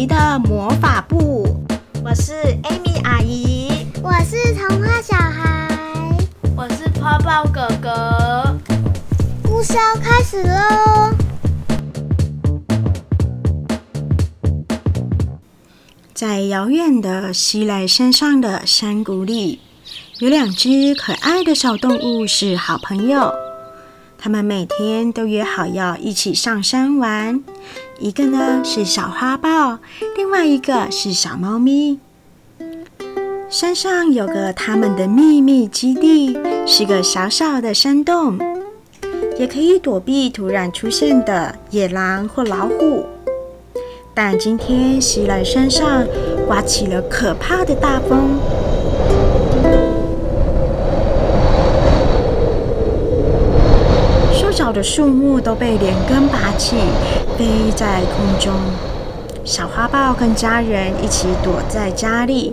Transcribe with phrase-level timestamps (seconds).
[0.00, 1.62] 姨的魔法部，
[2.02, 3.68] 我是 Amy 阿姨，
[4.02, 5.68] 我是童话小孩，
[6.56, 8.58] 我是泡泡哥哥。
[9.42, 11.14] 故事要开始喽！
[16.14, 19.60] 在遥远的西来山上的山谷里，
[20.20, 23.30] 有两只可爱的小动物是好朋友。
[24.16, 27.42] 他们每天都约好要一起上山玩。
[28.00, 29.78] 一个呢是小花豹，
[30.16, 31.98] 另外一个是小猫咪。
[33.50, 36.34] 山上有个他们的秘密基地，
[36.66, 38.38] 是个小小的山洞，
[39.38, 43.04] 也可以躲避突然出现的野狼或老虎。
[44.14, 46.06] 但今天袭来山上
[46.46, 48.30] 刮起了可怕的大风。
[54.70, 56.76] 小的树木都被连根拔起，
[57.36, 58.54] 飞在空中。
[59.44, 62.52] 小花豹跟家人一起躲在家里，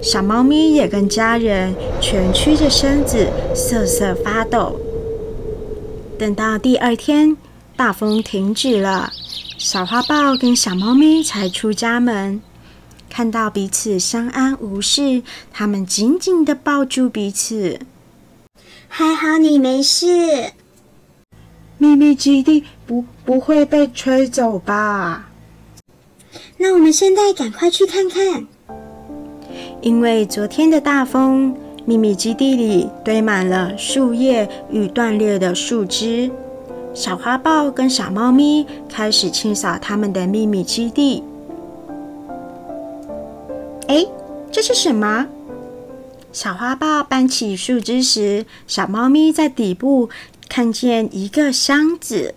[0.00, 4.78] 小猫咪也跟家人蜷曲着身子，瑟瑟发抖。
[6.16, 7.36] 等到第二天，
[7.76, 9.10] 大风停止了，
[9.58, 12.40] 小花豹跟小猫咪才出家门，
[13.10, 17.80] 看到彼此相安无事，他们紧紧的抱住彼此。
[18.86, 20.52] 还好你没事。
[21.78, 25.28] 秘密基地不不会被吹走吧？
[26.56, 28.46] 那我们现在赶快去看看。
[29.80, 36.30] 因为昨天的大风，秘密基地里堆满了树叶与断裂的树枝。
[36.94, 41.22] 小花豹跟小猫咪开始清扫他们的秘密基地。
[43.86, 44.04] 哎，
[44.50, 45.28] 这是什么？
[46.32, 50.10] 小花豹搬起树枝时，小猫咪在底部。
[50.58, 52.34] 看见一个箱子，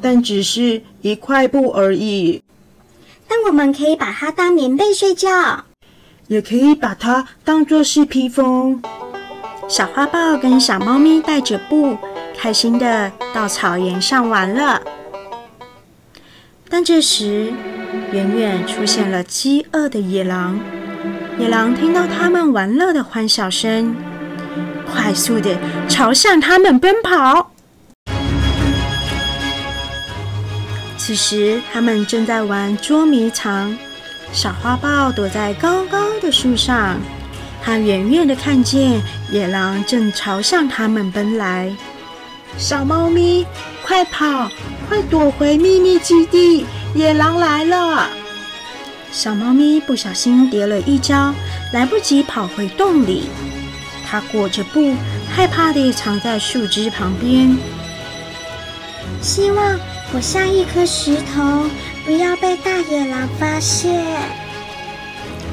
[0.00, 2.42] 但只是一块布而已。
[3.28, 5.66] 但我们可以把它当棉被睡觉，
[6.28, 8.82] 也可以把它当做是披风。
[9.68, 11.98] 小花豹跟小猫咪带着布，
[12.34, 14.80] 开心的到草原上玩了。
[16.70, 17.52] 但这时，
[18.12, 20.58] 远远出现了饥饿的野狼。
[21.38, 23.94] 野狼听到他们玩乐的欢笑声，
[24.92, 25.56] 快速的
[25.88, 27.52] 朝向他们奔跑。
[30.96, 33.76] 此时，他们正在玩捉迷藏。
[34.32, 36.98] 小花豹躲在高高的树上，
[37.62, 39.00] 它远远的看见
[39.30, 41.72] 野狼正朝向他们奔来。
[42.58, 43.46] 小猫咪，
[43.84, 44.50] 快跑，
[44.88, 46.66] 快躲回秘密基地！
[46.94, 48.08] 野狼来了！
[49.10, 51.34] 小猫咪不小心跌了一跤，
[51.72, 53.28] 来不及跑回洞里。
[54.06, 54.94] 它裹着布，
[55.30, 57.56] 害怕地藏在树枝旁边。
[59.20, 59.78] 希望
[60.12, 61.66] 我像一颗石头，
[62.04, 64.04] 不要被大野狼发现。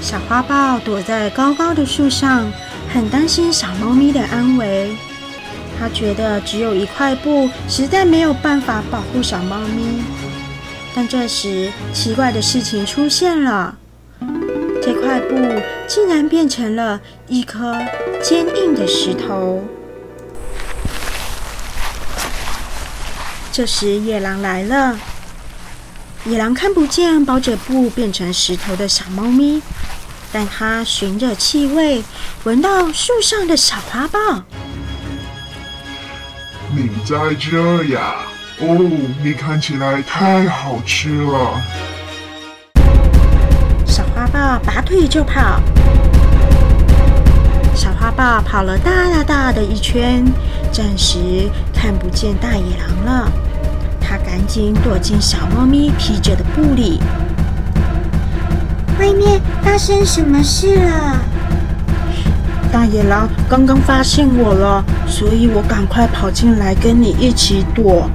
[0.00, 2.50] 小花豹躲在高高的树上，
[2.92, 4.94] 很担心小猫咪的安危。
[5.78, 10.02] 它觉得只有一块布，实在没有办法保护小猫咪。
[10.96, 13.76] 但这时，奇怪的事情出现了。
[14.82, 15.36] 这块布
[15.86, 16.98] 竟然变成了
[17.28, 17.76] 一颗
[18.22, 19.62] 坚硬的石头。
[23.52, 24.98] 这时，野狼来了。
[26.24, 29.60] 野狼看不见包着布变成石头的小猫咪，
[30.32, 32.02] 但它循着气味
[32.44, 34.18] 闻到树上的小花豹。
[36.74, 38.16] 你在这呀？
[38.58, 38.78] 哦，
[39.22, 41.60] 你看起来太好吃了！
[43.84, 45.60] 小花豹拔腿就跑，
[47.74, 50.24] 小花豹跑了大大大的一圈，
[50.72, 53.30] 暂时看不见大野狼了。
[54.00, 56.98] 它赶紧躲进小猫咪披着的布里。
[58.98, 61.20] 外面发生什么事了？
[62.72, 68.08] 大野狼刚刚发现我了，所以我赶快跑进来跟你一起躲。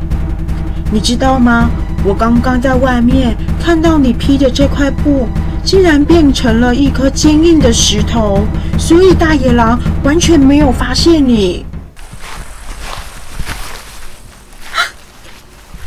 [0.91, 1.69] 你知道吗？
[2.03, 5.29] 我刚刚在外面看到你披的这块布，
[5.63, 8.45] 竟然变成了一颗坚硬的石头，
[8.77, 11.65] 所以大野狼完全没有发现你。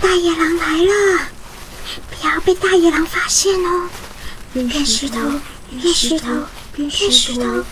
[0.01, 1.21] 大野狼来了，
[2.09, 3.89] 不要被大野狼发现哦！
[4.53, 5.19] 变石头，
[5.83, 6.29] 变石头，
[6.75, 7.65] 变石头。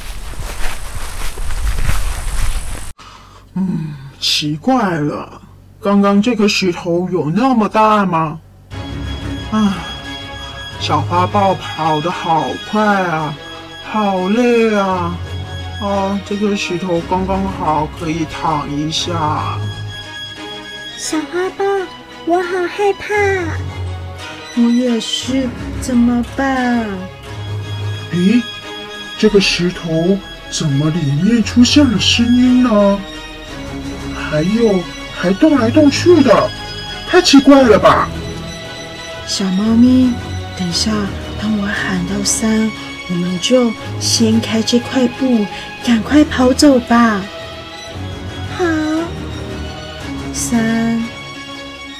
[3.54, 5.40] 嗯，奇怪了。
[5.82, 8.38] 刚刚这颗石头有那么大吗？
[9.50, 9.78] 啊，
[10.78, 13.34] 小花豹跑得好快啊，
[13.90, 15.18] 好累啊！
[15.80, 19.58] 哦，这颗石头刚刚好可以躺一下。
[20.96, 21.64] 小花豹，
[22.26, 23.12] 我好害怕。
[24.54, 25.48] 我也是，
[25.80, 26.86] 怎么办？
[28.12, 28.40] 咦，
[29.18, 30.16] 这个石头
[30.48, 33.00] 怎么里面出现了声音呢？
[34.14, 34.78] 还有，
[35.22, 36.50] 还动来动去的，
[37.08, 38.08] 太奇怪了吧！
[39.24, 40.12] 小猫咪，
[40.58, 40.90] 等一下，
[41.40, 42.68] 当我喊到三，
[43.08, 43.70] 我们就
[44.00, 45.46] 掀开这块布，
[45.86, 47.22] 赶快跑走吧。
[48.58, 48.64] 好，
[50.34, 51.00] 三、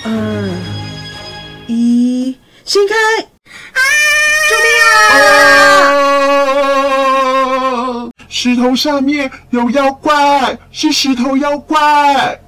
[0.03, 0.11] 二、
[1.69, 2.95] 一，掀开！
[4.51, 4.67] 救命
[8.01, 8.11] 啊！
[8.29, 12.41] 石头下面有妖怪，是石头妖怪！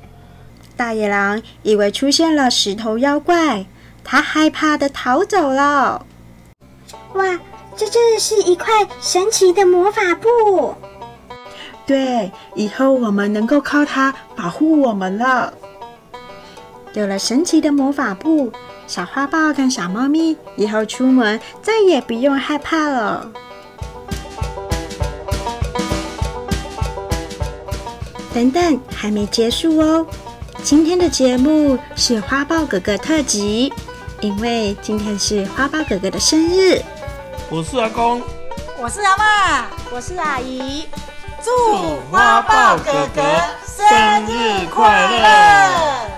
[0.77, 3.65] 大野狼以为出现了石头妖怪，
[4.03, 6.05] 他害怕的逃走了。
[7.15, 7.39] 哇，
[7.77, 10.75] 这真的是一块神奇的魔法布。
[11.87, 15.53] 对，以后我们能够靠它保护我们了。
[16.95, 18.51] 有了神奇的魔法布，
[18.87, 23.31] 小花豹跟小猫咪以后出门再也不用害怕了。
[28.33, 30.07] 等等，还没结束哦！
[30.65, 33.71] 今天的节目是花豹哥哥特辑，
[34.23, 36.81] 因为今天是花豹哥哥的生日。
[37.51, 38.23] 我是阿公，
[38.81, 40.89] 我是阿妈，我是阿姨，
[41.43, 41.51] 祝
[42.11, 43.23] 花豹哥哥
[43.67, 46.14] 生日快乐！